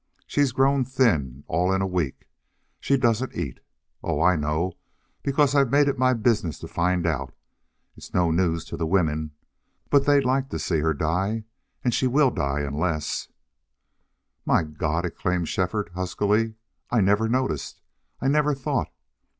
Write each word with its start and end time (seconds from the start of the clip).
She's 0.25 0.51
grown 0.51 0.83
thin, 0.83 1.43
all 1.45 1.71
in 1.71 1.83
a 1.83 1.85
week. 1.85 2.27
She 2.79 2.97
doesn't 2.97 3.35
eat. 3.35 3.59
Oh, 4.01 4.19
I 4.19 4.35
know, 4.35 4.73
because 5.21 5.53
I've 5.53 5.69
made 5.69 5.87
it 5.87 5.99
my 5.99 6.15
business 6.15 6.57
to 6.61 6.67
find 6.67 7.05
out. 7.05 7.35
It's 7.95 8.11
no 8.11 8.31
news 8.31 8.65
to 8.65 8.77
the 8.77 8.87
women. 8.87 9.29
But 9.91 10.07
they'd 10.07 10.25
like 10.25 10.49
to 10.49 10.57
see 10.57 10.79
her 10.79 10.95
die. 10.95 11.43
And 11.83 11.93
she 11.93 12.07
will 12.07 12.31
die 12.31 12.61
unless" 12.61 13.27
"My 14.43 14.63
God!" 14.63 15.05
exclaimed 15.05 15.49
Shefford, 15.49 15.91
huskily. 15.93 16.55
"I 16.89 16.99
never 16.99 17.29
noticed 17.29 17.79
I 18.19 18.27
never 18.27 18.55
thought.... 18.55 18.91